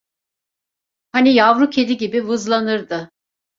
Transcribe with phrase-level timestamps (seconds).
[1.11, 3.11] Hani yavru kedi gibi vızlanırdı.